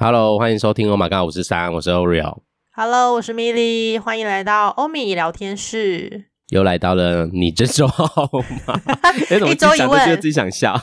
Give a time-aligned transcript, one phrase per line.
[0.00, 2.42] Hello，欢迎收听欧玛 God 五十三，我是 Oreo。
[2.70, 6.26] Hello，我是 Milly，欢迎来到欧米聊天室。
[6.50, 8.06] 又来到了你这周好
[8.64, 8.80] 吗？
[9.50, 10.80] 一周一问，自己想笑。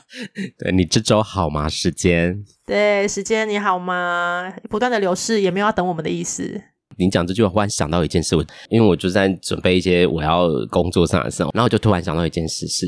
[0.60, 1.70] 对，你这周好吗？
[1.70, 4.52] 时间，对，时间你好吗？
[4.68, 6.60] 不断的流逝，也没有要等我们的意思。
[6.98, 12.86] 你讲这句话，忽然想到一件事，我因为我就在准备一些我要工作上的事，然后就突然想到一件事是，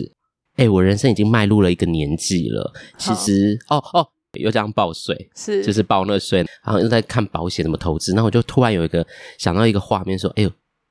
[0.56, 2.70] 哎，我人生已经迈入了一个年纪了。
[2.98, 4.08] 其实，哦哦。
[4.40, 9.06] 又这样报税，是就是报那税，然后又在看保险怎么投资，那我就突然有一个
[9.38, 10.50] 想到一个画面，说：“哎呦，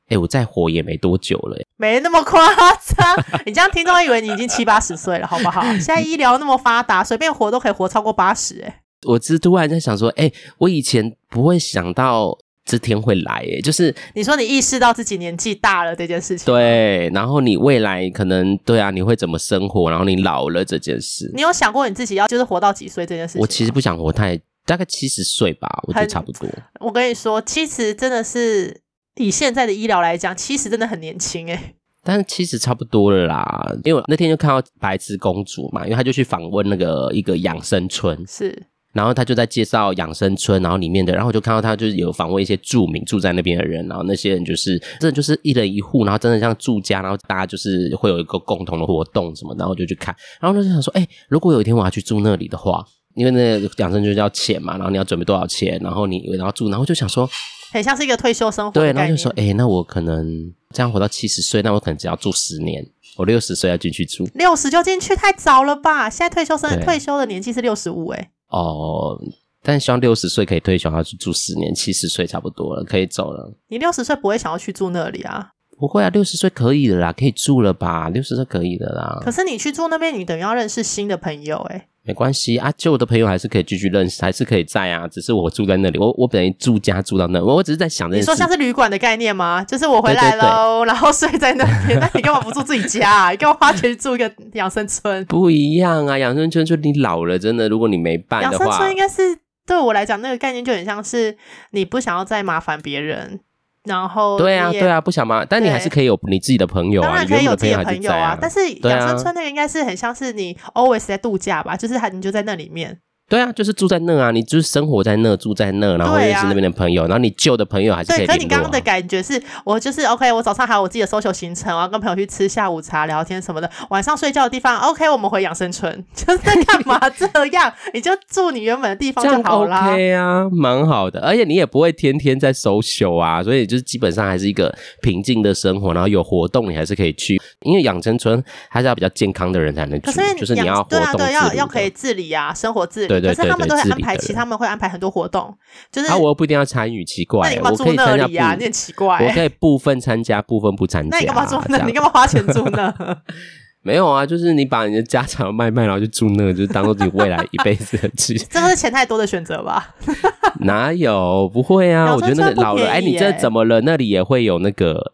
[0.09, 3.41] 哎，我再活也没多久了，没那么夸张。
[3.45, 5.61] 你这样听众以为你已经七八十岁了，好不好？
[5.79, 8.61] 现在医疗那么发达，随便活都可以活超过八十。
[8.61, 12.37] 哎，我只是突然在想说，哎，我以前不会想到。”
[12.71, 19.89] 这天会来，诶，就是你说你意识到自己年纪大了这件事情，对，然后你未来可能对啊，你会怎么生活？
[19.89, 23.41] 然后你老了这件事，你有想过你自己要就是活到几岁这件事情？
[23.41, 26.47] 我其实不想活太，大概七十岁吧，我觉得差不多。
[26.79, 28.79] 我跟你说，七十真的是
[29.17, 31.75] 以现在的医疗来讲，七十真的很年轻诶。
[32.03, 38.70] 但是七十差不多了啦，因为我那天就看到白痴公主嘛，因为她就去访问那个一个养生村，是。
[38.93, 57.29] 然后他就在介绍养生村，然后里面的，然后我就看到他就是有访问一些住民住在那边的人，然后那些人就是真的就是一人一户，然后真的像住家，然后大家就是会有一个共同的活动什么，然后就去看，然后就想说，哎，如果有一天我要去住那里的话，因为那个养生村要钱嘛，然后你要准备多少钱，然后你然后住，然后就想说，
[57.71, 62.85] 很像是一个退休生活，对，然后就说，哎，那我可能这样活到七十岁，那我可能只要住十年，
[63.17, 66.09] 我六十岁要进去住，六十就进去太早了吧？
[66.09, 68.31] 现在退休生退休的年纪是六十五，哎。
[68.51, 69.19] 哦，
[69.63, 73.53] 但希望六十岁可以退休，要去住十年，七十岁差不多了，可以走了。
[73.67, 75.51] 你六十岁不会想要去住那里啊？
[75.79, 78.09] 不会啊，六十岁可以的啦，可以住了吧？
[78.09, 79.19] 六十岁可以的啦。
[79.23, 85.07] 可是你去住那边，你等于要认识新的朋友，欸，诶没关系啊，旧的朋友还是可以继续认识，还是可以在啊。
[85.07, 89.63] 只是我住在那里，我我本来住家住到那，我我只是在想，你说像是旅馆的概念吗？
[89.63, 91.99] 就是我回来喽，然后睡在那边。
[92.01, 93.29] 那你干嘛不住自己家啊？
[93.29, 95.23] 你干嘛花钱住一个养生村？
[95.25, 99.37] 不一样啊，养生村就你老了，真的，如果你没办的话，养生村应该是
[99.67, 101.37] 对我来讲，那个概念就很像是
[101.71, 103.41] 你不想要再麻烦别人。
[103.83, 108.17] 然后对啊对啊，不想嘛，但你还是可以有你自己的朋友啊，当然可以有自己的朋友啊。
[108.17, 112.99] 啊但是养生村那个应该是很像是你 always 在度假吧，就是你就在那里面。
[113.31, 118.35] 对啊，就是住在那啊，你就是生活在那，住在那，然后认识那边的朋友，啊、然后你旧的朋友还是可以联络、啊。
[118.35, 123.71] 对，可你刚刚的感觉是我就是 OK，我早上还有我自己的 social 行程，我要跟朋友去吃下午茶、聊天什么的。
[123.89, 127.25] 晚上睡觉的地方 OK，我们回养生村， 就是在干嘛这
[127.55, 127.71] 样？
[127.93, 129.77] 你就住你原本的地方就好了。
[129.77, 143.07] OK 啊，蛮好的，而且你也不会天天在 social 啊，所以就是基本上还是一个平静的生活，然后有活动你还是可以去，因为养生村还是要比较健康的人才能去，是就是你要活动对啊，对，要要可以自理啊，生活自理。
[143.07, 145.55] 对对对，对，可是他们都会安排其，他们会安排很多活动，
[145.91, 148.55] 就是啊，我又不一定要参与，奇怪，那你干嘛住那里啊？
[148.57, 151.09] 你很奇怪，我可以部分参加，部分不参加。
[151.11, 151.77] 那你干嘛住那？
[151.85, 152.93] 你干嘛花钱住那？
[153.83, 158.37] 没有啊，就是你把你的家产卖卖，然后就住那，就是当做自己未来一辈子的去。
[158.37, 159.95] 这个是钱太多的选择吧？
[160.61, 161.49] 哪有？
[161.51, 163.81] 不会啊，我觉得那个老了，哎，你这怎么了？
[163.81, 165.13] 那里也会有那个。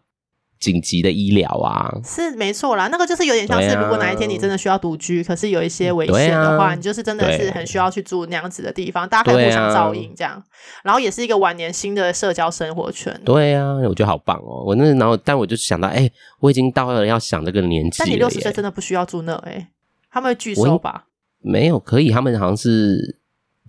[0.58, 2.88] 紧急的医疗啊，是没错啦。
[2.88, 10.42] 那个就是有点像是，如果哪一天你真的需要独居，啊、可是有一些危险的话，啊、你就是真的是很需要去住那样子的地方，大家可以互相照应这样。
[10.82, 13.20] 然后也是一个晚年新的社交生活圈。
[13.24, 14.64] 对啊，我觉得好棒哦。
[14.66, 17.98] 我那然后，但我就想到，哎、欸，我已经到了要想这个年纪。
[18.00, 19.34] 但你六十岁真的不需要住那？
[19.36, 19.68] 哎、欸，
[20.10, 21.04] 他们会拒收吧？
[21.40, 22.10] 没有，可以。
[22.10, 23.20] 他们好像是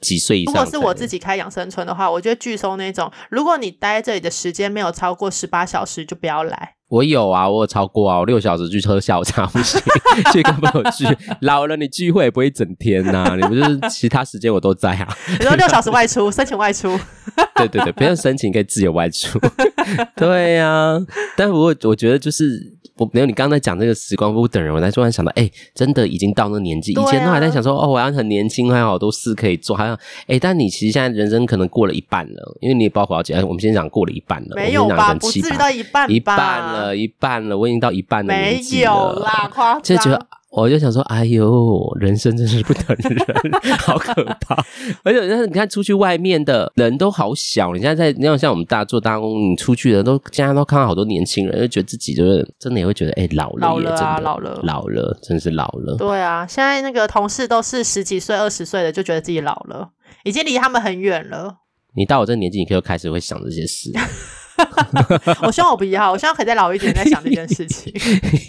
[0.02, 0.56] 几岁以上？
[0.56, 3.12] 如果是我自己开养生村的话，我觉得拒收那种。
[3.30, 6.76] 如果你待在这里的时间没有超过十八小时，就不要来。
[6.90, 9.80] 我有啊，我有超过啊，我六小时去喝下午茶 不行，
[10.34, 11.06] 去跟朋友聚。
[11.42, 15.08] 老了你聚会也不会整天呐、啊， 你不就是其他时间我都在啊？
[15.40, 17.00] 你说六小时外出，申请外出？
[17.56, 19.40] 对对对，不用申请可以自由外出。
[20.16, 21.00] 对呀、啊，
[21.38, 22.79] 但我我觉得就是。
[23.00, 35.14] 我没有你刚才讲这个时光不等人，我才突然想到，哎、欸，真的已经到那年纪，啊、以前都还在想说，哦，我还很年轻，还有好多事可以做，还有，哎、欸，但你其实现在人生可能过了一半了，因为你也包括要讲，我们先讲过了一半了，没有吧？
[35.14, 40.12] 不至于到一半，一半了，一半了，我已经到一半了，没有啦，夸张，就
[40.52, 44.56] 我就想说，哎呦，人生真是不等人， 好可怕！
[45.04, 55.96] 而且，你看出去外面的人都好小，你现在在那种像我们大做大工，你出去的都现在都看到好多年轻人，就觉得自己就是真的也会觉得，哎，老了，老了啊，老了，老了，真是老了。
[55.98, 59.90] 对啊，现在那个同事都是十几岁、二十岁的，就觉得自己老了，
[60.24, 61.58] 已经离他们很远了。
[61.96, 63.92] 你到我这个年纪，你可以开始会想这些事。
[65.44, 67.94] 我希望我不要，我希望可以再老一点再想这件事情。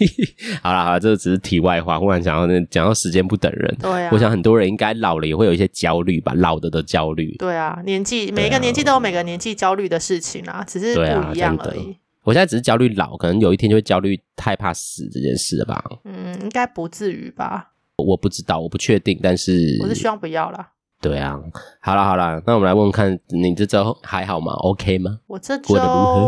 [0.61, 1.99] 好了好了，这只是题外话。
[1.99, 7.35] 忽然想到，讲到时间不等人，对啊，我想很多人应该老了也会有一些焦虑吧，老的的焦虑。
[7.37, 11.01] 对啊，年纪每一个年纪都有每个年纪焦虑的事情啊，只是不
[11.33, 11.97] 一样而已。
[12.23, 15.83] 我现在只是焦虑老，可能有一天就会焦虑害怕死这件事了吧？
[16.05, 17.69] 嗯，应该不至于吧？
[17.97, 20.69] 我不知道，我不确定，但是我是希望不要啦。
[21.01, 21.35] 对啊，
[21.81, 25.17] 好了好了，那我们来问问看，你这周还好吗？OK 吗？
[25.25, 25.73] 我这周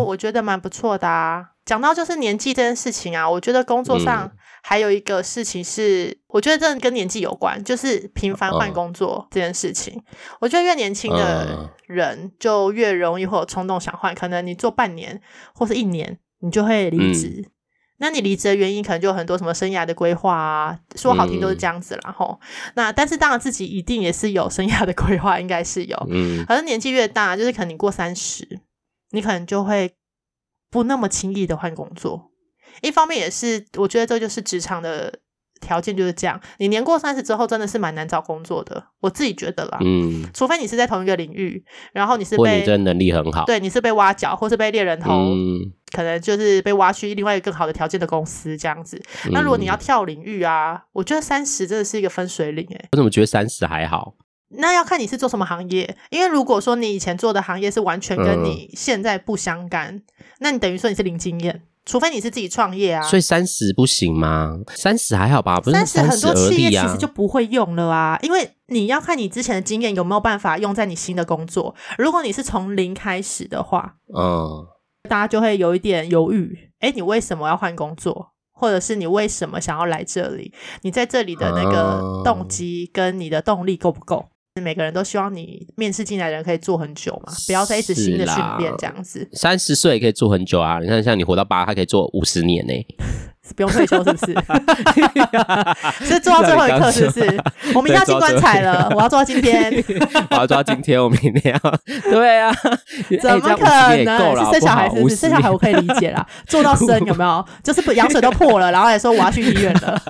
[0.07, 1.51] 我觉得蛮不错的啊。
[1.63, 4.29] 讲到就是年纪这件事情啊，我觉得工作上
[4.63, 9.93] 还有一个事情是，嗯、我觉得这跟年纪有关，就是频繁换工作这件事情。
[9.95, 10.03] 嗯、
[10.41, 15.21] 我觉得越年轻的人就越容易会有冲动想换，可能你做半年
[15.53, 17.45] 或是一年，你就会离职。
[17.45, 17.51] 嗯
[18.03, 22.37] 那你离职的原因可能就有很多什么生涯的规划啊，说好听都是这样子啦吼。
[22.41, 25.97] 嗯、那但是当然自己一定也是有生涯的规划，应该是有。
[26.09, 26.45] 嗯。
[26.45, 28.59] 可是年纪越大，就是可能你过三十，
[29.11, 29.95] 你可能就会
[30.69, 32.29] 不那么轻易的换工作。
[32.81, 35.21] 一方面也是，我觉得这就是职场的。
[35.63, 38.83] 条件就是这样，你年过三十之后，真的是蛮难找工作的。
[38.99, 41.63] 我自己觉得啦，嗯，除非你是在同一个领域，
[41.93, 49.01] 然后你是被，你真的能力很好，对，你是被挖角，或是被猎人头，嗯、可能就是被挖去另外一个更好的条件的公司这样子。
[49.25, 52.89] 嗯、那如果你要跳领域啊，我觉得三十真的是一个分水岭诶。
[52.91, 54.15] 我怎么觉得三十还好？
[54.55, 60.03] 那要看你是做什么行业，因为如果说你以前做的行业是完全跟你现在不相干，嗯、
[60.43, 61.63] 那你等于说你是零经验。
[61.85, 64.57] 除非你是自己创业啊，所以三十不行吗？
[64.73, 71.75] 三十还好吧，不是三十很多企业其实就不会用了啊，因为你要看你之前的经验有没有办法用在你新的工作。
[71.97, 74.65] 如果你是从零开始的话，嗯，
[75.09, 78.29] 大家就会有一点犹豫，诶，你为什么要换工作？
[78.53, 80.53] 或者是你为什么想要来这里？
[80.83, 84.29] 你在这里的那个动机跟你的动力够不够？
[84.61, 89.27] 每个人都希望你面试进来的人可以做很久嘛，不要再一直新的训练这样子。
[89.33, 92.73] 三十岁也可以做很久啊，你看像你活到八，他可以做五十年呢。
[93.55, 94.11] 不用退休是？
[94.13, 94.33] 不是？
[96.07, 97.05] 是做到最后一刻是？
[97.07, 97.43] 不是？
[97.75, 99.71] 我明天要进棺材了，我要做到今天。
[100.31, 101.79] 我要做到今天，我明天要。
[102.09, 102.51] 对啊，
[103.21, 103.65] 怎么可
[104.03, 104.45] 能？
[104.45, 105.01] 是生小孩是？
[105.01, 105.15] 不是？
[105.15, 107.45] 生小孩我可以理解啦，做到生有没有？
[107.61, 107.93] 就是？
[107.93, 110.01] 羊水都破了，然后还说我要去医院了。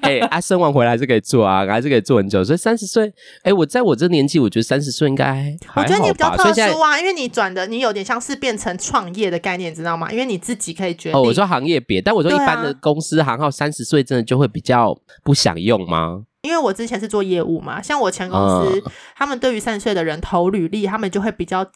[0.00, 2.42] 哎，啊，生完回来是可以做啊，还是可以做很久。
[2.42, 3.12] 所以三十岁，
[3.42, 8.40] 哎，我在我这年纪，我觉得三十岁应该我觉得你比较特殊啊，因为你转的，你有点像是？
[8.40, 10.10] 变成创业的概念，知道吗？
[10.10, 11.20] 因为你自己可以决定。
[11.20, 12.69] 哦，我说行业别，但我说一般的。
[12.74, 16.24] 公司行号三十岁真的就会比较不想用吗？
[16.42, 21.66] 因为我之前是做业务嘛，像我前公司，嗯、他们对于三十岁的人投履历，他们就会比较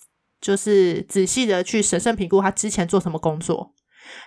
[0.40, 3.72] 就是仔细的去审慎评估他之前做什么工作，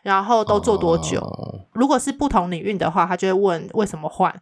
[0.03, 1.19] 然后都做多久。
[1.19, 4.41] 嗯、如果是不同领域的话，他就会问为什么换。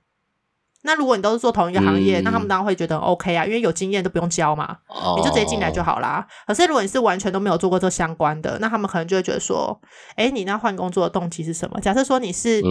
[0.86, 6.26] 那如果你都是做同一个行业，嗯、那他们当然会觉得 OK 啊，因为有经验都不用教嘛，哦、你就直接进来就好啦。
[6.46, 9.78] 可是如果你是完全都没有做过这相关的，那他们可能就会觉得说，
[10.16, 11.82] 哎，你那换工作的动机是什么？
[11.82, 12.62] 假设说你是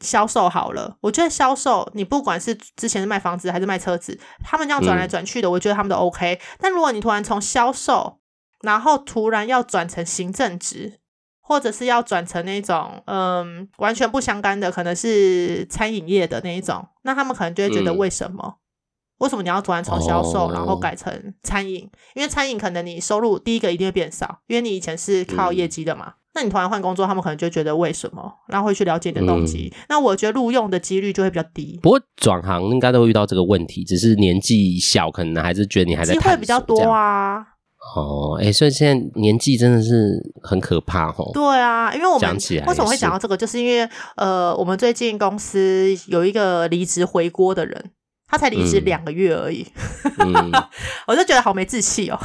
[0.00, 6.40] 销售好了，嗯、我觉得销售你不管是之前是卖房子还是卖车子，他们这样转来转去的，嗯、我觉得他们都 OK。
[6.58, 8.18] 但如果你突然从销售，
[8.62, 10.99] 然后突然要转成行政职。
[11.50, 18.40] 或者是要转成那种嗯完全不相干的，可能是餐饮业的那一种，那他们可能就会觉得为什么？
[18.44, 18.54] 嗯、
[19.18, 21.84] 为什么你要突然从销售然后改成餐饮？
[21.92, 26.04] 哦、因为餐饮可能你收入第一个一定会变少，因为你以前是靠业绩的嘛。
[26.06, 28.32] 嗯、那你突然换工作，他们可能就觉得为什么？
[28.46, 29.72] 然后会去了解你的动机。
[29.74, 31.80] 嗯、那我觉得录用的几率就会比较低。
[31.82, 37.44] 不过转行应该都会遇到这个问题，只是年纪小，可能还是觉得你还在机会比较多啊。
[37.96, 41.30] 哦，哎、欸，所以现在年纪真的是很可怕哦。
[41.34, 47.90] 对啊，因为我们为什么会讲到这个，就是因为呃，我们最近公司有一个离职回锅的人，
[48.28, 49.66] 他才离职两个月而已，
[51.08, 52.18] 我就觉得好没志气哦。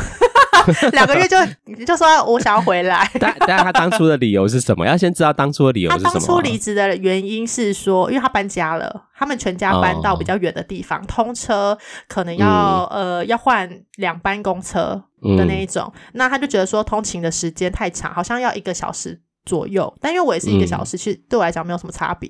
[0.94, 1.38] 两个月就
[1.86, 4.86] 就说我想要回来， 但但他当初的理由是什么？
[4.86, 6.10] 要先知道当初的理由是什么。
[6.10, 15.04] 他当初离职的原因是说，因为他搬家了，他们全家搬到比较远的地方，哦、通车可能要、嗯、呃要换两班公车
[15.38, 19.94] 的那一种，嗯、那他就觉得说通勤的时间太长，好像要一个小时左右。
[20.00, 22.30] 但因为我也是一个小时，嗯、其实对我来讲没有什么差别。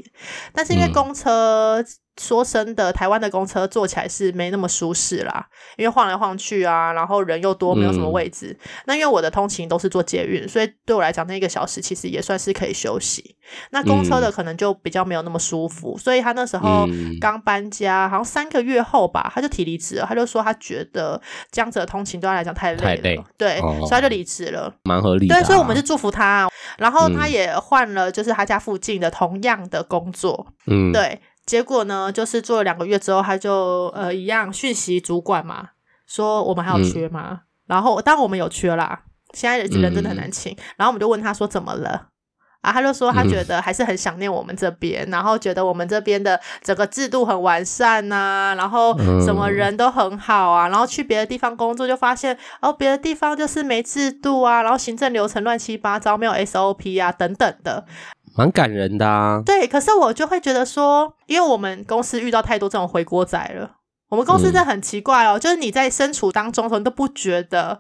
[0.54, 1.84] 但是因为公车。
[2.16, 5.46] 嗯说真的，台湾的公车坐起来是没那么舒适啦，
[5.76, 8.58] 因为晃来晃去啊，然后人又多，没有什么位置。
[8.58, 13.36] 嗯、那因为我的通勤都是坐捷运，所以对我来讲，那一个小时其实也算是可以休息。
[13.72, 16.88] 那公车的可能就比较没有那么舒服，嗯、所以他那时候
[17.20, 20.06] 刚搬家，好像三个月后吧，他就提离职了。
[20.08, 25.42] 他就说他觉得这样子的通勤对他来讲太累了，对，哦、所以他就离职了，蛮合理的、啊。
[25.42, 26.50] 对，所以我们就祝福他。
[26.78, 31.20] 然后他也换了，就是他家附近的同样的工作，嗯，对。
[31.46, 35.70] 结果呢，就是做了两个月之后，他就呃一样讯息主管嘛，
[36.08, 37.30] 说我们还有缺吗？
[37.32, 40.52] 嗯、然后当然我们有缺啦，现在人真的很难请。
[40.54, 42.08] 嗯、然后我们就问他说怎么了？
[42.62, 57.86] 啊，他就说他觉得还是很想念我们这边，嗯、然后觉得我们这边的整个制度很完善呐、啊，然后什么人都很好啊，然后去别的地方工作就发现哦，别的地方就是没制度啊，然后行政流程乱七八糟，没有 SOP 啊等等的，
[58.36, 59.42] 蛮感人的啊。
[59.46, 63.78] 对，可是我就会觉得说，因为我们公司遇到太多这种回锅仔了，
[64.10, 67.80] 我们公司真的很奇怪哦，嗯、就是你在身处当中的时候，你都不觉得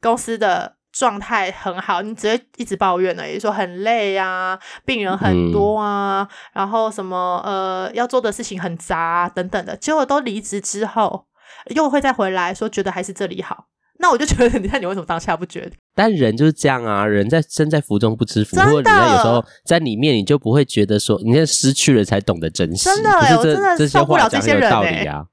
[0.00, 0.76] 公司的。
[0.96, 11.26] 状态很好，你只会一直抱怨而已，说很累啊，病人很多啊，嗯、然后什么呃要做的事情很杂、啊、等等的，结果都离职之后
[11.66, 13.66] 又会再回来说觉得还是这里好，
[13.98, 15.72] 那我就觉得你看你为什么当下不觉得？
[15.94, 25.24] 但人就是这样啊，人在身在福中不知福，或者你有时候在里面你就不会觉得说，你现在失去了才懂得珍惜，真的，我真的受不了这些人道理啊！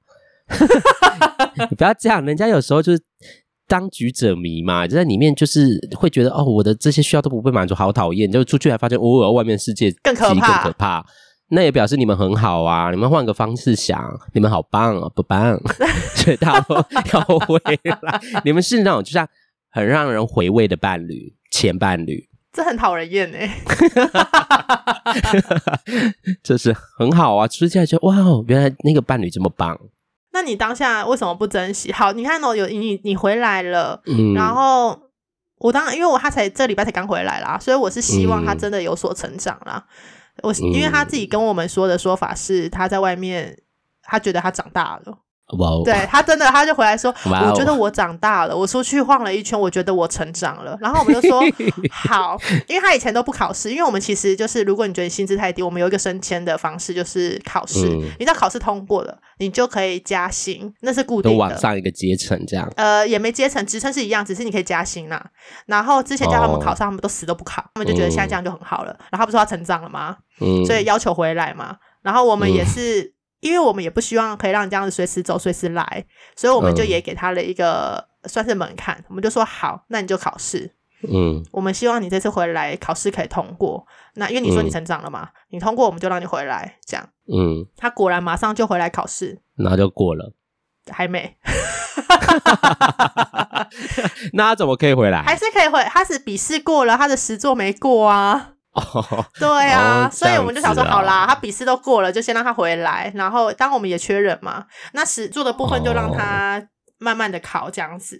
[1.70, 3.02] 你不要这样，人家有时候就是。
[3.66, 8.30] 当局者迷嘛，就在里面就是会觉得哦，我的这些需要都不被满足，好讨厌。
[8.30, 11.02] 就出去还发现，哦，外面世界更可怕，更可怕。
[11.48, 15.60] 那也表示你们很好啊，你们换个方式想，你们好棒哦，不棒？
[16.16, 16.54] 所以他
[17.12, 19.28] 要回来，你们是那种就像
[19.70, 23.58] 很让人回味的伴侣，前伴侣，这很讨人厌哎。
[26.42, 29.78] 这是很好啊，出去就哇哦，原来那个伴侣这么棒。
[30.32, 31.92] 那你当下为什么不珍惜？
[31.92, 34.98] 好，你看哦，有你你回来了，嗯，然后
[35.58, 39.84] 我当然因为我他才这礼拜才刚回来啦，所以我是希望他真的有所成长啦。
[39.86, 39.92] 嗯、
[40.42, 43.62] 我因为他自己跟我们说的说法是，他在外面
[44.02, 45.23] 他觉得他长大了。
[45.58, 45.82] 哇哦！
[45.84, 51.42] 对他真的，他就回来说：“Wow 我觉得我长大了，我出去晃了一圈，我觉得我成长了。”然后我们就说：
[51.92, 57.86] “好，因为他以前都不考试，因为我们其实就是，如果你觉得薪资太低，我们有一个升迁的方式，就是考试。
[57.86, 62.66] 嗯、你只要考试通过了，你就可以加薪，那是固定的，往上一个阶层这样。
[62.76, 65.22] 呃，也没阶层，职称是一样，只是你可以加薪啦。
[65.66, 68.92] 然后之前叫他们考上，他们都死都不考，他们就觉得现在这样就很好了。
[68.92, 70.16] 嗯、然后他不是说他成长了吗？
[70.40, 71.76] 嗯，所以要求回来嘛。
[72.02, 73.13] 然后我们也是。
[73.44, 80.74] 嗯因为我们也不希望可以让你这样子随时走随时来，所以我们就也给他了一个算是门槛，嗯、我们就说好，那你就考试。
[81.06, 83.86] 嗯，我们希望你这次回来考试可以通过。
[84.14, 87.06] 那因为你说你成长了嘛，嗯、你通过我们就让你回来，这样。
[87.26, 90.32] 嗯，他果然马上就回来考试，那就过了，
[90.90, 91.36] 还没。
[94.32, 95.22] 那他怎么可以回来？
[95.22, 98.53] 还是可以回，他是笔试过了，他的实作没过啊。
[98.74, 103.10] 哦，对啊，哦、所以我们就想说，好啦，他笔试都过了，就先让他回来。
[103.14, 106.60] 然后，当我们也缺人嘛，那实做的部分就让他
[106.98, 108.18] 慢慢的考这样子。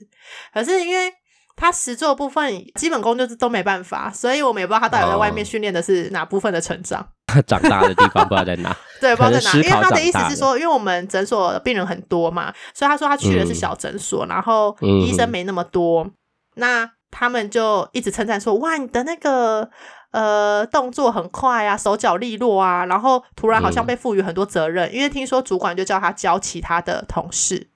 [0.52, 1.12] 可是因为
[1.56, 7.04] 他实作的部分基本功就是都没办法，所以我们也不知道他到底在外面训练的是哪部分的成长。
[7.26, 9.54] 他 长大的地方不知道在哪， 对，不知道在哪。
[9.56, 16.12] 因为他的意思是说，因为我们诊所病人很多嘛，所以他说他去的是小诊所，嗯、然后医生没那么多，嗯、
[16.56, 19.68] 那他们就一直称赞说，哇，你的那个。
[20.14, 27.66] 呃，动作很快啊，手脚利落啊，然后突然好像被赋予很多责任，嗯、因为听说主管就叫他教其他的同事，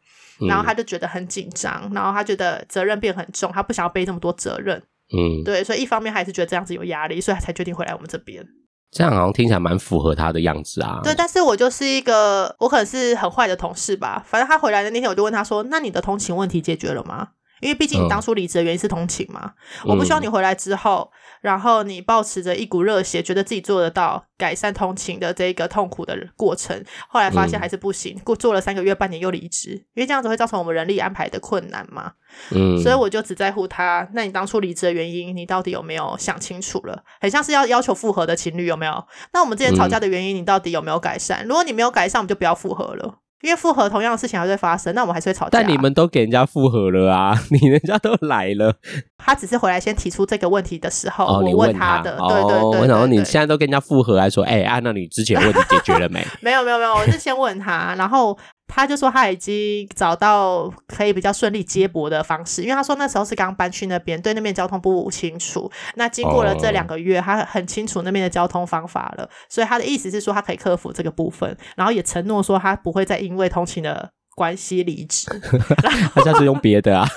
[0.40, 4.80] 嗯、然后他就觉得很紧张，然后他觉得责任变很重，他不想要背这么多责任。
[5.12, 8.47] 嗯，对，所以一方面还是觉得这样子有压力，所以他才决定回来我们这边。
[8.92, 11.00] 这样好像听起来蛮符合他的样子啊。
[11.02, 14.23] 对，但是我就是一个，我可能是很坏的同事吧。
[14.25, 19.52] 反正他回来的那天，我就问他说：“那你的通勤问题解决了吗？”因为毕竟你当初离职的原因是同情嘛，
[19.84, 21.10] 嗯、我不希望你回来之后，
[21.40, 32.12] 然后你抱持着一股热血，觉得自己做得到改善同情的这一个痛苦的过程，后来发现还是不行，过、嗯、做了三个月、半年又离职，因为这样子会造成我们人力安排的困难嘛。
[32.50, 34.06] 嗯，所以我就只在乎他。
[34.12, 37.02] 那你当初离职的原因，你到底有没有想清楚了？
[37.20, 39.06] 很像是要要求复合的情侣有没有？
[39.32, 41.44] 那我们之前吵架的原因，你到底有没有改善？
[41.44, 43.20] 嗯、如果你没有改善，我们就不要复合了。
[43.42, 45.50] 因为复合同样的事情还会发生，那我们还是会吵架。
[45.52, 48.75] 但你们都给人家复合了啊， 你人家都来了。
[49.16, 52.16] 他只是回来先提出这个问题的时候，哦、我问他的。
[52.18, 52.80] 他对，对，对对对。
[52.80, 56.26] 我想说你现在都跟人家复合，还说哎，啊，那你之前问题解决了没？
[56.42, 58.37] 没有没有没有，我是先问他，然后。
[58.68, 65.70] 他就说他已经找到可以比较顺利接驳的方式，因为他说那时候是刚搬去那边，对那边交通不清楚。
[65.94, 75.28] 那经过了这两个月，他很清楚那边的交通方法了，所以他的意思是说他可以克服这个部分，然后也承诺说他不会再因为通勤的关系离职。
[76.14, 77.04] 他下次用别的啊。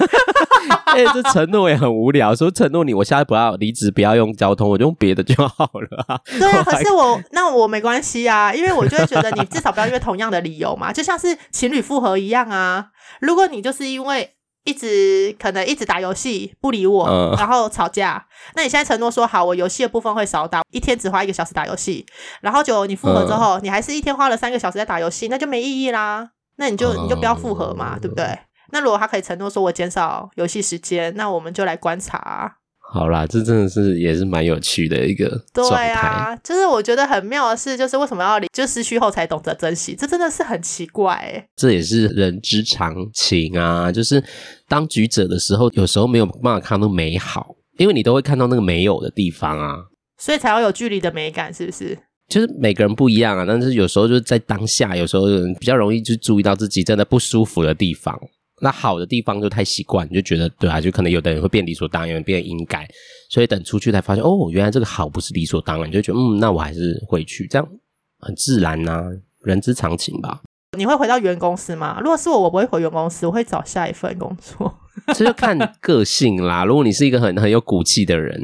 [0.85, 2.35] 哎、欸，这承诺也很无聊。
[2.35, 6.19] 说承诺你，我现在不要离职，不要用交通，我就用别的就好了啊。
[6.37, 12.87] 对啊， 可是我那我没关系啊，因为我就会觉得你至少不要因为同样的理由嘛，就像是情侣复合一样啊。
[13.21, 14.31] 如果你就是因为
[14.65, 18.25] 一直可能一直打游戏不理我，嗯、然后吵架，
[18.55, 22.05] 那你现在承诺说好，我游戏的部分会少打，一天只花一个小时打游戏，
[22.41, 26.31] 然后就你复合之后，嗯、你还是一天花了三个小时在打游戏，那就没意义啦。
[26.61, 28.23] 那你就你就不要复合嘛，嗯、对不对？
[28.71, 32.51] 那如果他可以承诺说我减少游戏时间，那我们就来观察啊。
[32.93, 35.43] 好啦，这真的是也是蛮有趣的一个。
[35.51, 41.47] 对啊，就是我觉得很妙的是，就是为什么要离就失去后才懂得珍惜，这真的是很奇怪哎。
[41.55, 44.23] 这也是人之常情啊，就是
[44.67, 49.75] 当局者的时候，有时候没有办法看到美好，因为你都会看到那个没有的地方啊，
[50.17, 51.97] 所以才要有距离的美感，是不是？
[52.31, 58.17] 就是每个人不一样啊，但是有时候就是在当下，有时候人比较容易就注意到自己真的不舒服的地方。
[58.61, 62.87] 那好的地方就太习惯，你就觉得对啊，就可能有的人会变理所当然，变应该，
[63.29, 67.67] 所以等出去才发现哦，原来这个好不是理所当然，你就觉得嗯，那我还是回去，这样
[68.19, 69.03] 很自然呐、啊，
[69.43, 70.41] 人之常情吧。
[70.77, 71.99] 你会回到原公司吗？
[71.99, 74.73] 如果是我，我不会回原公司，我会找下一份工作。
[75.13, 76.63] 这就看个性啦。
[76.63, 78.39] 如果你是一个很很有骨气的人。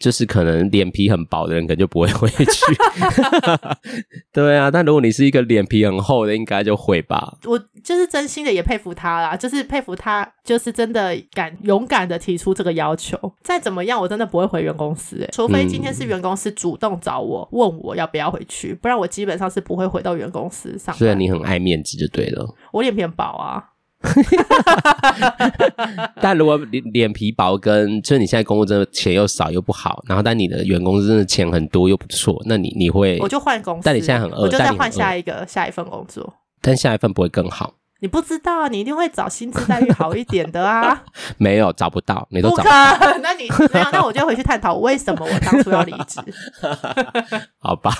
[0.00, 2.74] 就是可能脸皮很薄的人，可能就不会回去。
[4.32, 7.36] 对啊，但如果你是一个脸皮很厚的，应该就会吧。
[7.44, 13.16] 我就是真心的也佩服他啦，就是佩服他，就是真的敢勇敢的提出这个要求。
[13.42, 20.96] 再怎么样，我真的不会回原公司，诶，除非今天是原公司主动找我，嗯、问我要不要回去，不然我基本上是不会回到原公司上班。
[20.96, 23.66] 虽然你很爱面子就对了，我脸皮很薄啊。
[26.20, 33.82] 但如果脸脸皮薄跟就是你现在工作真的钱又少又不好，然后但你的员工真的钱很多又不错，那你你会我就换公司。
[33.84, 36.32] 但你现在很饿，我就再换下一个下一份工作。
[36.62, 37.74] 但下一份不会更好。
[38.00, 41.04] 你不知道啊，你一定会找薪资待遇好一点的啊！
[41.38, 42.94] 没有找不到，你都找不到。
[42.96, 46.20] 不可，那你没有，那我就回去探讨为什么我当初要离职。
[47.60, 47.92] 好吧，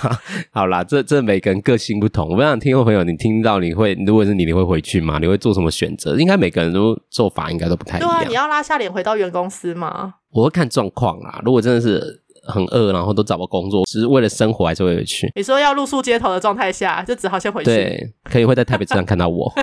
[0.51, 2.35] 好啦，这这每个人个性不同。
[2.35, 5.19] 我想听众朋友，你听到你会，如果是你，你会回去吗？
[5.19, 6.15] 你会做什么选择？
[6.17, 8.09] 应该每个人都做法应该都不太一样。
[8.09, 10.15] 对啊，你要拉下脸回到原公司吗？
[10.31, 11.41] 我会看状况啦。
[11.43, 15.31] 如果真的是很饿，然后都找不到工作，只是为了生活，还是会回去。
[15.35, 17.69] 你说要露宿街头的状态下，就只好先回去。
[17.69, 19.53] 对，可以会在台北车站看到我。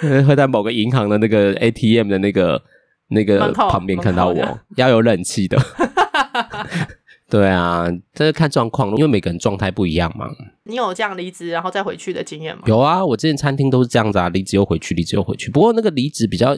[0.26, 2.62] 会在某个银行的那个 ATM 的那个
[3.08, 5.58] 那个旁边看到我，要有冷气的。
[7.28, 10.26] 对啊，这是看状况，因为每个人状态不一样嘛。
[10.64, 12.62] 你有这样离职然后再回去的经验吗？
[12.66, 15.48] 有啊，我之前餐厅都是这样子啊，离职又回去，离职又回去。
[15.50, 16.56] 不过那个离职比较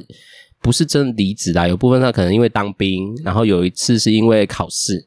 [0.63, 5.07] 不是真的离职啦，有部分他可能因为当兵，然后有一次是因为考试，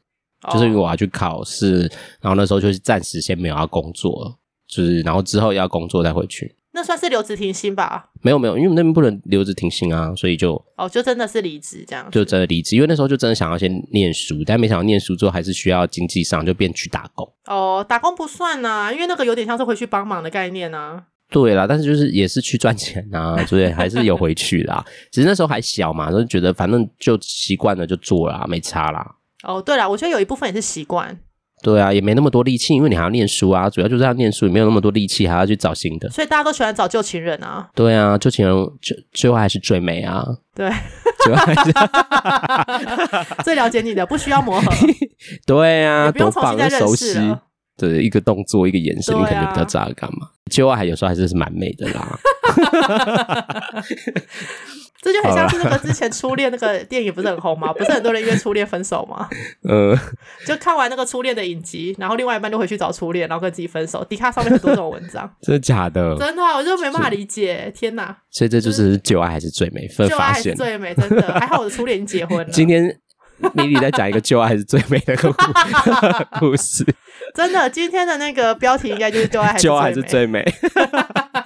[0.52, 1.80] 就是因为我要去考试，
[2.20, 4.38] 然后那时候就是暂时先没有要工作。
[4.68, 8.10] 就是，然后之后要工作再回去，那算是留职停薪吧？
[8.20, 17.32] 没有没有，因为我们那边不能留职停薪啊，所以就哦，就真的是离职这样，就真的离职，因为那时候就真的想要先念书，但没想到念书之后还是需要经济上就变去打工。
[17.44, 21.04] 哦，打工不算、啊，因为那个有点像是回去帮忙的概念啊。
[21.28, 24.84] 对啦，但是就是也是去赚钱啊， 所以还是有回去啦。
[25.10, 29.16] 只是那时候还小嘛，就觉得反正就习惯了就做啦，没差啦。
[29.42, 31.18] 哦，对啦，我觉得有一部分也是习惯。
[31.62, 36.08] 对啊，也没那么多力气，因为你还要念书啊，主要就是要念书，也没有那么多力气，还要去找新的。
[36.10, 37.68] 所以大家都喜欢找旧情人啊。
[37.74, 40.24] 对啊，旧情人最最后还是最美啊。
[40.54, 40.70] 对，
[41.24, 41.72] 最后还是
[43.42, 44.70] 最了解你的，不需要磨合。
[45.46, 47.42] 对啊，不用重新再认识了。
[47.76, 50.28] 对，一个动作，一个眼神，啊、你肯定不知道这干嘛。
[50.50, 52.18] 旧爱有时候还是是蛮美的啦。
[55.02, 57.72] 这就很像是那个之前初恋那个电影不是很红吗？
[57.72, 59.28] 不是很多人因为初恋分手吗？
[59.68, 59.96] 嗯，
[60.44, 64.04] 就看完那个初恋的影集，然后另外一半就回去找初恋，然后跟自己分手。
[64.08, 66.16] 迪卡上面很多这种文章， 真的假的？
[66.18, 67.70] 真的，我就没办法理解。
[67.74, 68.16] 天哪！
[68.30, 71.38] 所以这就是旧爱还是最美，分发现最美，真的。
[71.38, 72.52] 还好我的初恋已经结婚了。
[72.52, 72.98] 今天
[73.54, 75.16] 米莉在讲一个旧爱还是最美的
[76.38, 76.84] 故事。
[77.34, 80.44] 真的，今天的那个标题应该就是旧爱还是最美。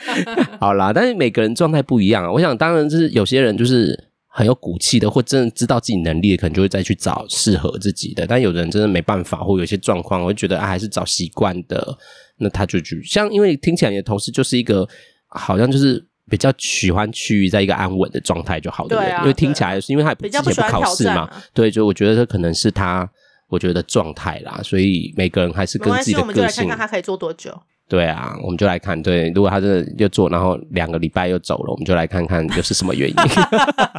[0.60, 2.30] 好啦，但是每个人状态不一样啊。
[2.30, 8.26] 我想，当然就是有些人就是很有骨气的，或真的知道自己能力的，可能就会再去找适合自己的。
[8.26, 11.98] 但有的人真的没办法，或有些状况，我会觉得啊，还是找习惯的。
[12.38, 14.88] 那他就去像，因为听起来你的同事就是一个
[15.26, 19.12] 好像就是比较喜欢去在一个安稳的状态就好，对不对？
[19.18, 23.06] 因为听起来是因为他之前不考试嘛，对，就我觉得这可能是他
[23.48, 24.60] 我觉得状态啦。
[24.62, 27.60] 所以每个人还是跟自己的个性，我们就来看看他可以做多久。
[27.88, 29.02] 对啊，我们就来看。
[29.02, 33.16] 对，如果他真的又做，然后两个礼拜又走了，我们就来看看又是什么原因。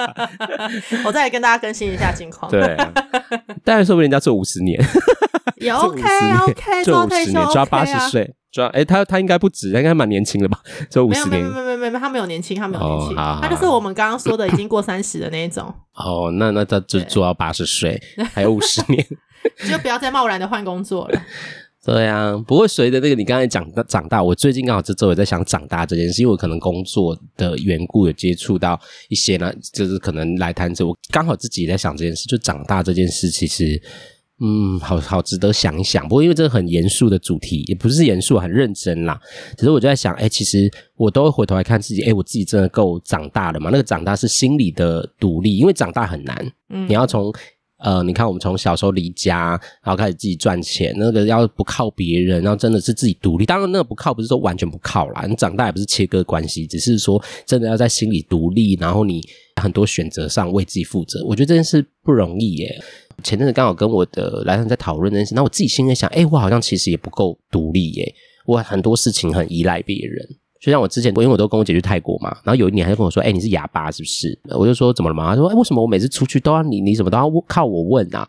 [1.04, 2.50] 我再来跟大家更新一下近况。
[2.50, 2.78] 对，
[3.66, 4.82] 当然说不定人家做五十年，
[5.58, 6.02] 也 OK
[6.48, 10.60] OK，做五十年抓八十岁，抓哎，他他应该不止，他应该蛮年轻的吧？
[10.90, 15.74] 做五十年，没有没有没有没有，他没有年轻，他没有年轻，他就是我们刚刚说的已经过三十的那一种。
[15.96, 18.02] 哦，那那他就做到八十岁，
[18.34, 19.06] 还有五十年，
[19.70, 21.22] 就不要再贸然的换工作了。
[21.84, 33.82] 对啊，不过随着那个你刚才讲的长大，我最近刚好这周也在想长大这件事，因为我可能工作的缘故有接触到一些呢，就是可能来谈者，我刚好自己也在想这件事，就长大这件事其实
[34.44, 36.08] 嗯，好好值得想一想。
[36.08, 39.20] 不过因为这个很严肃的主题，也不是严肃，很认真啦。
[39.56, 43.70] 只是我就在想，哎，其实我都会回头来看自己，哎，我自己真的够长大了嘛？
[43.72, 46.52] 那个长大是心理的独立，因为长大很难。
[46.70, 47.32] 嗯，你要从
[47.78, 49.50] 呃，你看我们从小时候离家，
[49.84, 53.46] 然后开始自己赚钱，那个要不靠别人，然后真的是自己独立。
[53.46, 59.22] 当然，那个不靠不是说完全不靠啦，你长大也不是切割关系，只是说真的要在心理独立，然后你
[59.62, 61.24] 很多选择上为自己负责。
[61.26, 62.84] 我觉得这件事不容易耶。
[63.22, 70.28] 前阵子刚好跟我的来生在讨论这件事，那我自己心里想，哎，我好像其实也不够独立耶，我很多事情很依赖别人。
[70.60, 74.40] 就像我之前，因为我都跟我姐去泰国嘛，然后有一年还跟我说，哎，你是哑巴是不是？
[74.52, 75.30] 我就说怎么了嘛？
[75.30, 78.28] 他说，哎，为什么我每次出去都要你，你什么都要靠我问啊？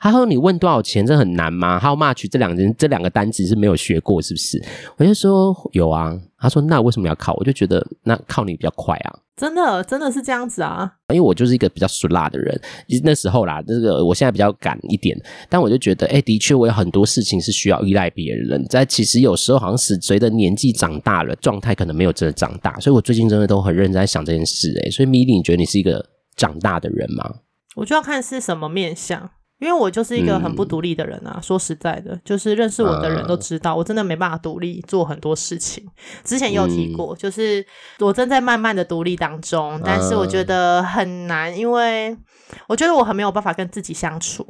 [0.00, 4.60] 他说，你问多少钱，这很难吗？How much 这两人这两个单词是没有学过是不是？
[4.96, 6.18] 我就说有啊。
[6.40, 7.34] 他说，那为什么要靠？
[7.34, 9.18] 我就觉得那靠你比较快啊。
[9.38, 10.92] 真的，真的是这样子啊！
[11.10, 12.60] 因为我就是一个比较俗辣的人，
[13.04, 15.16] 那时候啦，这个我现在比较赶一点，
[15.48, 18.64] 但我就觉得，哎，的确，我有很多事情是需要依赖别人。
[18.68, 24.76] 在其实有时候好像是随着年纪长大了，状态可能没有真的长大，所以我最近真的都很认真在想这件事。
[24.84, 27.36] 哎，所以米莉，你觉得你是一个长大的人吗？
[27.76, 29.30] 我就要看是什么面相。
[29.58, 35.84] 因为我就是一个很不独立的人啊，嗯、说实在的，就是认识我的人都知道，我真的没办法独立做很多事情。
[36.22, 37.66] 之前也有提过，嗯、就是
[37.98, 42.16] 我正在慢慢的独立当中，但是我觉得很难，因为
[42.68, 44.46] 我觉得我很没有办法跟自己相处。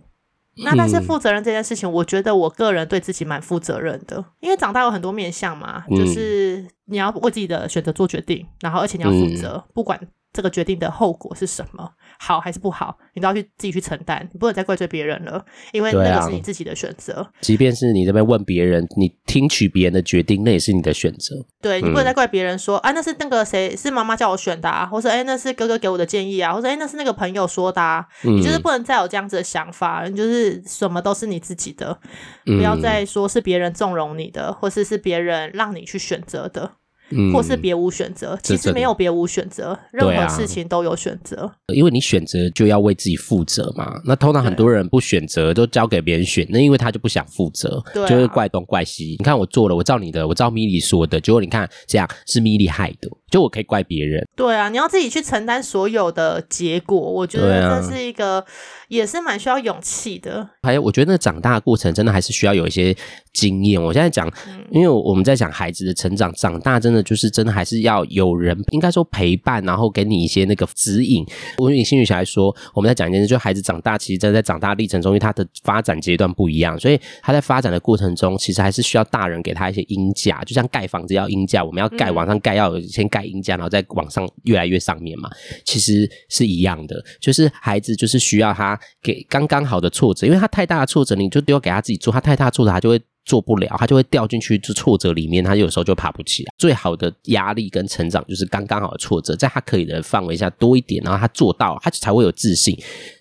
[0.65, 9.99] 那但是负责任这件事情，我觉得我个人对自己蛮负责任的，因为长大有很多面向嘛，就是你要为自己的选择做决定，然后而且你要负责，不管。
[10.31, 11.91] 这个决定的后果是什么？
[12.19, 12.99] 好还是不好？
[13.15, 17.21] 你都要去自己去承担，你不能再怪罪别人了，因为那个是你自己的选择。
[17.23, 21.37] 啊、即便是你这边问别人，你听取别人的决定，那也是你的选择。
[21.63, 28.05] 对，你不能再怪别人说，啊，那是那个谁是妈妈叫我选的啊，或者哎，那是哥哥给我的建议啊，或者哎，那是那个朋友说的啊。
[28.25, 31.99] 嗯、你就是不能再有这样子的想法，你就是什么都是你自己的，
[32.45, 36.73] 不要再说是别人纵容你的，或是是别人让你去选择的。
[37.11, 41.51] 嗯，或是别无选择，其实没有别无选择，任何事情都有选择。
[41.75, 44.01] 因为你选择就要为自己负责嘛。
[44.05, 49.17] 那通常很多人不选择，都交给别人选，那因为他就不想负责，就会怪东怪西。
[49.19, 54.27] 你看我做了，我照你的，我照米莉说的，结果你看这样是米莉害的，就我可以怪别人。
[54.37, 58.45] 对啊，你要自己去承担所有的结果，我觉得这是一个。
[58.89, 60.49] 也是蛮需要勇气的。
[60.63, 62.97] 还有，我觉得那长大的过程真的还是需要有一些
[63.35, 63.79] 经验。
[63.79, 64.27] 我现在讲，
[64.71, 71.25] 因为我们在讲孩子的成长，长大真的就是真的还是要有人，应该说陪伴，然后给你一些那个指引。
[71.59, 85.31] 我以心理学来说，我们在讲一件事，就孩子长大，其实真的在长大历程中，因为他的发展阶段不一样，所以他在发展的过程中，其实还是需要大人给他一些鹰架，就像盖房子要鹰架，我们要盖往上盖，要有先盖鹰架，然后再往上越来越上面嘛，
[85.65, 88.79] 其实是一样的，就是孩子就是需要他。
[89.01, 96.53] 给刚刚好的挫折，因为他太大的挫折，你就丢给他自己做；他太大的挫折，他就会做不了，他就会掉进去这挫折里面，他有时候就爬不起来。
[96.57, 102.75] 最好的压力跟成长就是刚刚好的挫折，在他可以的范围下多一点，然后他做到，他才会有自信。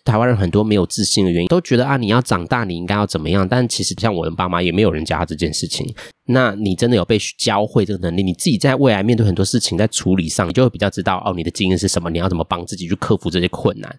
[0.06, 3.46] 台湾人很多没有自信的原因，都觉得啊，你要长大，你应该要怎么样？
[3.46, 5.93] 但其实像我的爸妈，也没有人教他这件事情。
[6.30, 13.93] 那你真的有被教会这个能力，你自己在未来面对很多事情，在处理上，你就会比较知道哦，你的经验是什么，你要怎么帮自己去克服这些困难。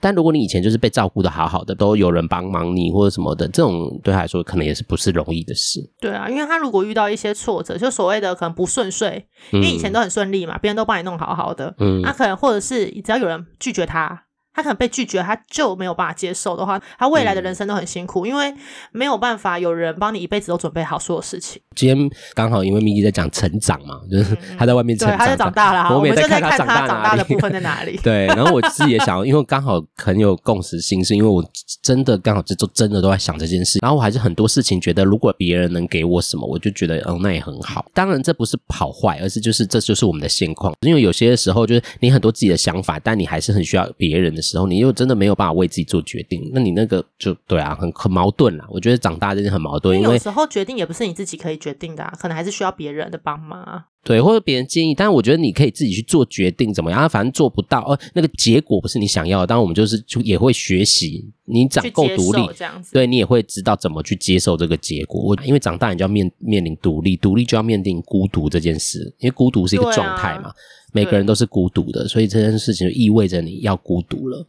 [0.00, 5.80] 但如果你以前就是被照顾的好好的，都有人帮忙你或者什么的，这种对他来说可能也是不是容易的事。
[6.00, 14.24] 对啊，因为他如果遇到一些挫折，就所谓的可能不顺遂，因为以前都很顺利嘛，别人都帮你弄好好的，嗯，那可能或者是只要有人拒绝他。
[14.60, 18.54] 他可能被拒绝，他就没有办法接受的话，他未来的人生都很辛苦，嗯、因为
[18.92, 21.60] 没有办法有人帮你一辈子都准备好所有事情。
[21.74, 25.96] 今天刚好因为米莉在讲成长嘛，就是他在外面成长，嗯、对，他就长大了。
[25.96, 27.98] 我们就在看他长大的部分在哪里。
[28.04, 31.42] 对，然后我自己也想，因为刚好很有共识性，是因为我
[31.82, 37.86] 真的刚好这周真的都在想这件事，然后我还是很多事情觉得，如果别人能给我什么，我就觉得嗯，那也很好。
[37.94, 40.74] 当然这不是好坏，而是就是这就是我们的现况。
[40.82, 48.66] 因为有些时候就是你很多自己的想法，但你还是很需要别人的时候，你又真的没有办法为自己做决定，那你那个就对啊，很很矛盾啦。
[48.68, 53.86] 我觉得长大真的很矛盾，因为有时候决定也不是你自己可以决定的啊，可能还是需要别人的帮忙啊。
[54.02, 57.06] 对，或者别人建议，但是我觉得你可以自己去做决定，怎么样？
[57.06, 59.46] 反正做不到，呃，那个结果不是你想要的。
[59.46, 65.20] 当然，我们就是就也会学习，你长够独立，这样子，对，你也会知道怎么去接受这个结果。
[65.20, 70.54] 我因为长大，你就要面面临独立，独立就要面临孤独这件事，因为孤独是一个状态嘛，啊、
[70.92, 74.46] 每个人都是孤独的，所以这件事情就意味着你要孤独了。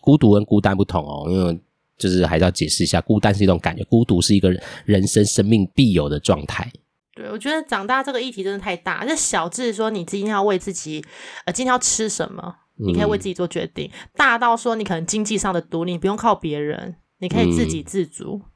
[0.00, 1.58] 孤独跟孤单不同哦，因为
[1.98, 4.54] 就是还是要解释一下，孤单是一种感觉，孤独是一个
[4.84, 6.70] 人生生命必有的状态。
[7.14, 11.04] 对，我觉得长大这个议题真的太大，就小至说你今天要为自己，
[11.44, 18.50] 呃，今天要吃什么，你可以为自己做决定；嗯、大到说你可能经济上的独立，你不用靠别人，你可以自给自足，嗯、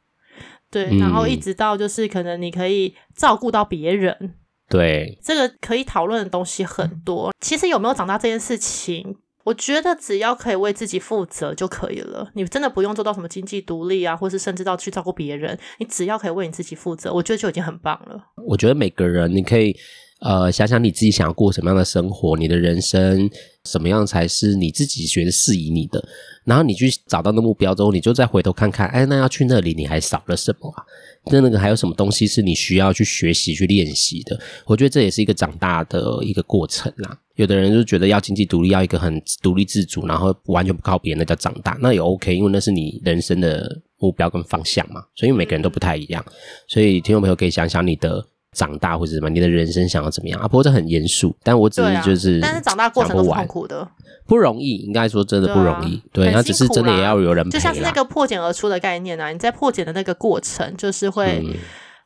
[0.70, 4.34] 对，然后一直到就是可能你可以照顾到别人，
[4.68, 7.32] 对，这个可以讨论的东西很多。
[7.40, 9.16] 其实有没有长大这件事情，
[9.48, 12.30] 我觉得只要可以为自己负责就可以了。
[12.34, 18.20] 你真的不用做到什么经济独立啊，或是甚至到去照顾别人，你只要可以为你自己负责，我觉得就已经很棒了。
[18.46, 19.74] 我觉得每个人你可以。
[20.20, 23.30] 呃，想想你自己想要过什么样的生活，你的人生
[23.66, 26.04] 什么样才是你自己觉得适宜你的，
[26.48, 30.82] 然后你去找到那目标之后，你就再回头看看，哎，那要去那里，你还少了什么啊？
[31.30, 34.40] 那那个还有什么东西是你需要去学习、去练习的？
[34.64, 37.18] 我觉得这也是一个长大的一个过程啦。
[37.34, 45.04] 有的人就觉得要经济独立，要一个很独立自主，然后完全不靠别人，那叫长大，那也 OK，因为那是你人生的目标跟方向嘛。
[45.14, 46.24] 所以每个人都不太一样，
[46.66, 48.26] 所以听众朋友可以想想你的。
[48.56, 50.48] 长大或者什么，你的人生想要怎么样啊？
[50.48, 53.86] 不过这很严肃，但我只是就是，但是长大过程都是痛苦的，
[54.26, 56.02] 不容易，应该说真的不容易。
[56.12, 57.50] 对，那只是真的也要有人陪。
[57.50, 61.44] 就像是那个破茧而出的概念啊，你在破茧的那个过程，就是会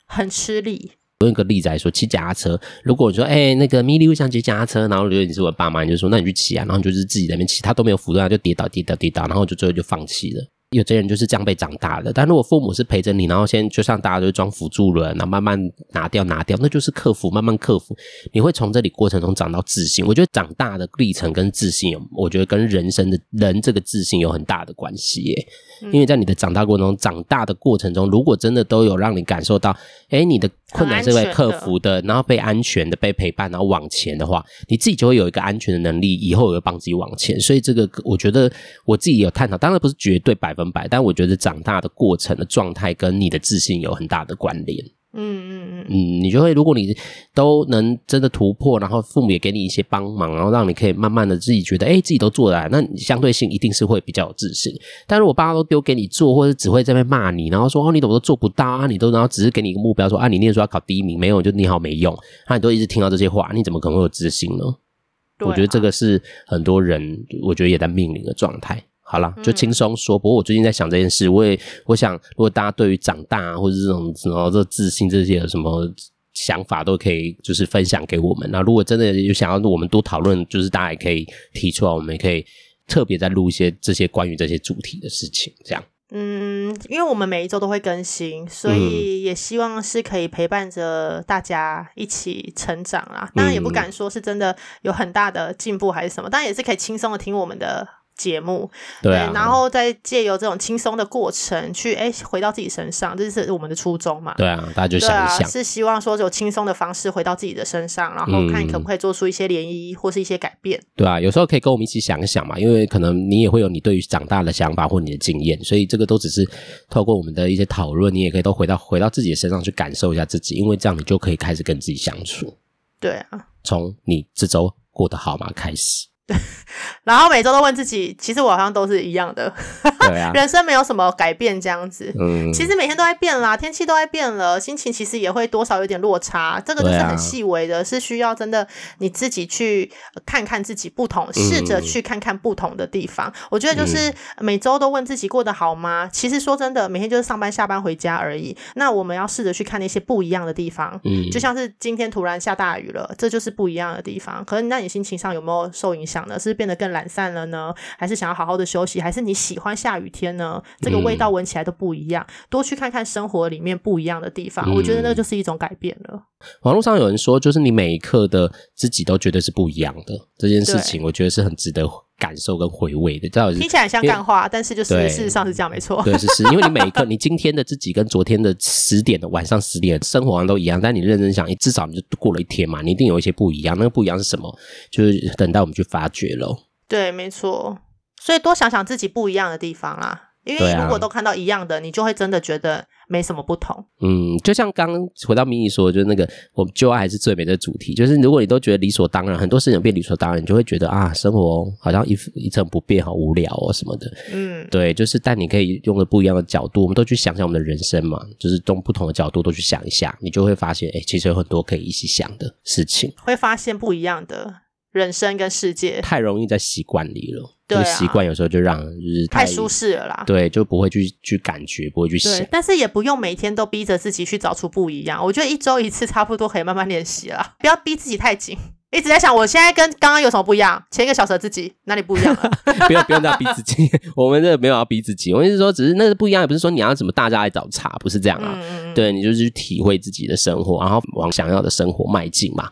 [0.06, 0.92] 很吃力。
[1.20, 10.44] 用一个例子来说，骑脚踏车，如果说，哎，那个米莉，我想骑脚踏车，然后如果你是我爸妈，你就说，那你去骑啊，然后你就是自己在那边骑，他都没有辅助，他就跌倒，跌倒，跌倒，然后就最后就放弃了。
[10.72, 15.58] 有些人就是这样被长大的，但如果父母是陪着你，然后先就像大家都装辅助轮，然后慢慢
[15.92, 17.96] 拿掉拿掉，那就是克服，慢慢克服，
[18.32, 20.04] 你会从这里过程中长到自信。
[20.04, 25.46] 我觉得长大的历程跟自信有，我觉得跟人生的人这个自信有很大的关系耶。
[25.92, 29.76] 因为在你的长大过程中，长大的过程中，如果真的都有让你感受到，
[30.10, 37.38] 哎，你的困难是被克服的，然后被安全的被陪伴，然后往前的话，你自己就会有一个安全的能力，以后也会帮自己往前。
[37.40, 38.50] 所以这个我觉得
[38.84, 44.84] 我自己有探讨，当然不是绝对百分百，但我觉得长大的过程的状态跟你的自信有很大的关联。
[45.14, 46.96] 嗯嗯嗯嗯，你就会，如果你
[47.34, 54.72] 都能真的突破，然后父母也给你一些帮忙，然后让你可以慢慢的自己觉得，哎，自己都做得来，那你相对性一定是会比较有自信。
[55.06, 58.86] 但如果爸妈都丢给你做，或者只会在那边骂你，然后说哦，你怎么都做不到啊？
[58.86, 62.16] 你都然后只是给你一个目标说啊，你念书要考第一名，没有就你好没用，
[62.48, 64.64] 那你都一直听到这些话，你怎么可能会有自信呢？
[64.64, 65.46] 啊。
[65.46, 68.82] 我觉得这个是很多人，我觉得也在面临的状态。
[69.12, 70.18] 好了，就轻松说。
[70.18, 75.86] 不过我最近在想这件事，我也我想，如果大家对于长大啊，或者这种什么这自信这些有什么
[76.32, 78.50] 想法，都可以就是分享给我们。
[78.50, 82.42] 那如果真的有想要我们多讨论，就是大家也可以提出来，我们也可以
[82.88, 85.52] 特别再录一些这些关于这些主题的事情。
[85.62, 93.30] 这样，嗯，因为我们每一周都会更新，所以也希望是可以陪伴着大家一起成长啊。
[93.34, 97.86] 当然也不敢说是真的有很大的进步还是什么，当然也是可以轻松的听我们的。
[98.22, 98.70] 节目
[99.02, 104.32] 对，啊、对，然后再借由这种轻松的过程去哎回到自己身上，这是我们的初衷嘛？
[104.36, 110.78] 对啊，大家就想一想，啊、是希望说有轻松的方式回到自己的身上，然后看可不可以做出一些涟漪或是一些改变。
[110.78, 116.48] 嗯、对啊，有时候可以跟我们一起想一想嘛，因为可能你也会有你对于长大的想法或你的经验，所以这个都只是
[116.88, 122.56] 透过我们的一些讨论，你也可以都回到回到自己的身上去感受一下自己，因为这样你就可以开始跟自己相处。
[123.00, 126.11] 对啊，从你这周过得好吗开始。
[126.26, 126.36] 对，
[127.02, 129.52] 然后每周都问自己，其实我好像都是一样的，
[130.32, 132.12] 人生没有什么改变这样子。
[132.16, 138.66] 嗯，其实每天都在变啦，天气都在变了，心情其实也会多少有点落差，这个就是很细微的，是需要真的
[138.98, 139.90] 你自己去
[140.24, 143.28] 看看自己不同，试着去看看不同的地方。
[143.28, 146.08] 嗯，我觉得就是每周都问自己过得好吗？
[146.12, 148.56] 其实说真的，每天就是上班下班回家而已。
[148.76, 154.44] 那我们要试着去看那些不一样的地方，嗯，就像是今天突然下大雨了，这就是不一样的地方。
[154.44, 156.11] 可是那你心情上有没有受影响？
[156.12, 159.00] 想的是变得更懒散了呢，还是想要好好的休息？
[159.00, 160.62] 还是你喜欢下雨天呢？
[160.80, 162.22] 这个味道闻起来都不一样。
[162.28, 166.22] 嗯、多去看看生活里面不一样的地方，嗯、我觉得那就是一种改变了。
[166.62, 171.88] 网络上有人说，就是你每一刻的自己都觉得是不一样的这件事情，我觉得是很值得
[172.22, 173.28] 感受跟回味的。
[173.54, 176.00] 听起来像干话，但是就是事实上是这样，没错。
[176.04, 183.76] 对，是是，因为你每一刻，你今天的自己跟昨天的十点的晚上十点生活上都一样，但你认真想，至少你就过了一天嘛，你一定有一些不一样。
[183.76, 184.56] 那个不一样是什么？
[184.92, 186.56] 就是等待我们去发掘喽。
[186.86, 187.78] 对，没错。
[188.20, 190.31] 所以多想想自己不一样的地方啦。
[190.44, 193.76] 因为如果都看到一样的，啊、你就会真的觉得没什么不同。
[194.00, 194.90] 嗯，就像刚
[195.26, 204.12] 回到迷你说，就是那个我们旧爱还是最美的主题，就是如果你都觉得理所当然，很多事情变理所当然，你就会觉得啊，生活好像一一成不变，好无聊哦什么的。
[204.32, 214.62] 嗯，对，就是但你可以用个不一样的角度，我们都去想想我们的人生嘛，就是从不同的角度都去想一下，你就会发现，哎，其实有很多可以一起想的事情，会发现不一样的。
[214.92, 225.24] 人生跟世界太容易在习惯里了，对啊，习惯有时候就让就是太，太舒适了啦，对，就不会去去感觉，不会去想，但是也不用每天都逼着自己去找出不一样。
[225.24, 228.56] 我觉得一周一次差不多可以慢慢练习了，不要逼自己太紧。
[228.94, 230.82] 一直在想，我现在跟刚刚有什么不一样？
[230.90, 232.50] 前一个小时的自己哪里不一样了？
[232.86, 235.32] 不用不用这样逼自己， 我们这没有要逼自己。
[235.32, 238.58] 我意思是说，只是那个不一样，也不是说你要怎么大家来找茬，不是这样啊。
[238.60, 242.68] 嗯、对，你就是去体会自己的生活，然后往想要的生活迈进嘛。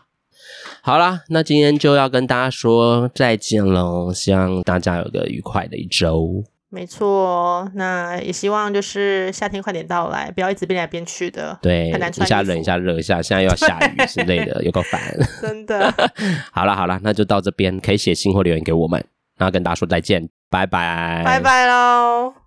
[0.83, 6.43] 好啦，那今天就要跟大家说再见喽，希望大家有个愉快的一周。
[6.73, 11.59] 没错，那也希望就是夏天快点到来，不要一直变来变去的。
[11.61, 12.25] 对，很难穿。
[12.25, 15.01] 一下冷一下热一下，现在又要下雨之类的，有够烦。
[15.41, 15.93] 真的。
[16.51, 19.03] 好了好了，那就到这边，可以写信或留言给我们，
[19.37, 22.40] 然后跟大家说再见，拜拜，拜拜喽。